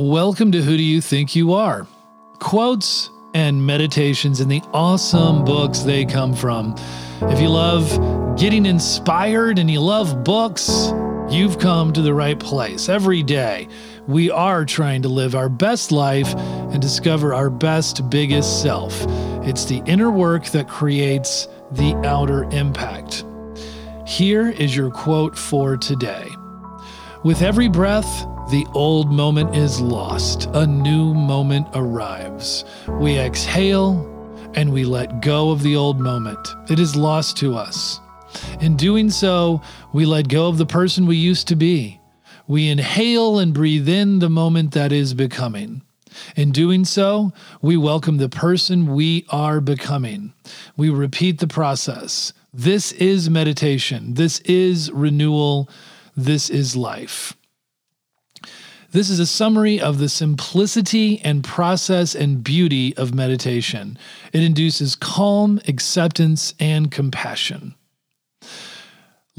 [0.00, 1.84] Welcome to Who Do You Think You Are?
[2.38, 6.76] Quotes and meditations and the awesome books they come from.
[7.22, 10.92] If you love getting inspired and you love books,
[11.28, 12.88] you've come to the right place.
[12.88, 13.66] Every day,
[14.06, 19.04] we are trying to live our best life and discover our best, biggest self.
[19.44, 23.24] It's the inner work that creates the outer impact.
[24.06, 26.28] Here is your quote for today
[27.24, 32.64] With every breath, the old moment is lost, a new moment arrives.
[32.88, 34.06] We exhale
[34.54, 36.38] and we let go of the old moment.
[36.70, 38.00] It is lost to us.
[38.60, 39.60] In doing so,
[39.92, 42.00] we let go of the person we used to be.
[42.46, 45.82] We inhale and breathe in the moment that is becoming.
[46.34, 50.32] In doing so, we welcome the person we are becoming.
[50.74, 52.32] We repeat the process.
[52.54, 54.14] This is meditation.
[54.14, 55.68] This is renewal.
[56.16, 57.34] This is life.
[58.90, 63.98] This is a summary of the simplicity and process and beauty of meditation.
[64.32, 67.74] It induces calm, acceptance, and compassion.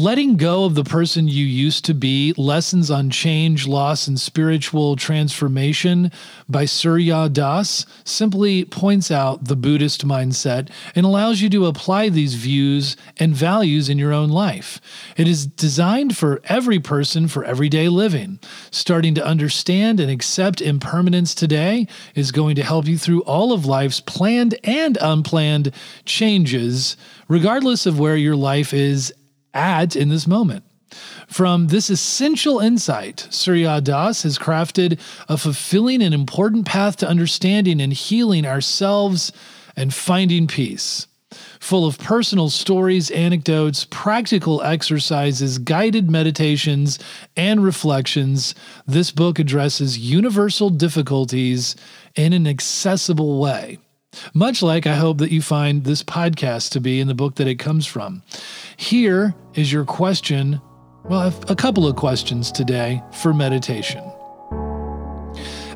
[0.00, 4.94] Letting go of the person you used to be, Lessons on Change, Loss, and Spiritual
[4.94, 6.12] Transformation
[6.48, 12.34] by Surya Das simply points out the Buddhist mindset and allows you to apply these
[12.34, 14.80] views and values in your own life.
[15.16, 18.38] It is designed for every person for everyday living.
[18.70, 23.66] Starting to understand and accept impermanence today is going to help you through all of
[23.66, 29.12] life's planned and unplanned changes, regardless of where your life is
[29.58, 30.64] at in this moment.
[31.26, 37.80] From this essential insight, Surya Das has crafted a fulfilling and important path to understanding
[37.80, 39.32] and healing ourselves
[39.76, 41.06] and finding peace.
[41.60, 46.98] Full of personal stories, anecdotes, practical exercises, guided meditations,
[47.36, 48.54] and reflections,
[48.86, 51.76] this book addresses universal difficulties
[52.14, 53.78] in an accessible way.
[54.34, 57.46] Much like I hope that you find this podcast to be in the book that
[57.46, 58.22] it comes from.
[58.76, 60.60] Here is your question.
[61.04, 64.02] Well, a couple of questions today for meditation.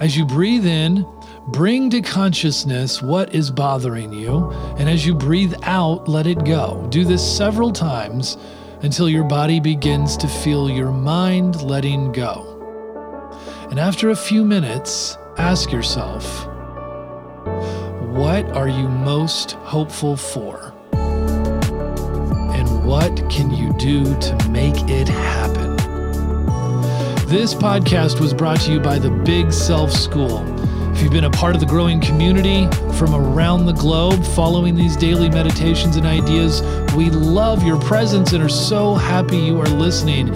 [0.00, 1.06] As you breathe in,
[1.48, 6.86] bring to consciousness what is bothering you, and as you breathe out, let it go.
[6.90, 8.36] Do this several times
[8.82, 12.46] until your body begins to feel your mind letting go.
[13.70, 16.46] And after a few minutes, ask yourself,
[18.20, 20.74] what are you most hopeful for?
[20.92, 25.74] And what can you do to make it happen?
[27.28, 30.44] This podcast was brought to you by the Big Self School.
[30.92, 32.66] If you've been a part of the growing community
[32.98, 36.60] from around the globe following these daily meditations and ideas,
[36.94, 40.28] we love your presence and are so happy you are listening.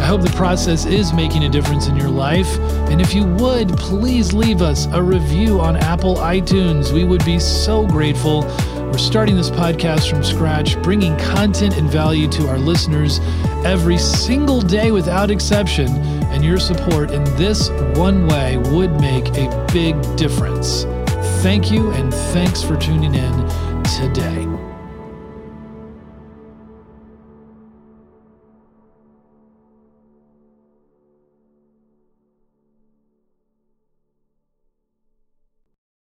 [0.00, 2.58] I hope the process is making a difference in your life.
[2.90, 6.92] And if you would, please leave us a review on Apple iTunes.
[6.92, 8.42] We would be so grateful.
[8.76, 13.20] We're starting this podcast from scratch, bringing content and value to our listeners
[13.64, 15.88] every single day without exception.
[16.32, 20.84] And your support in this one way would make a big difference.
[21.42, 23.48] Thank you, and thanks for tuning in
[23.84, 24.71] today.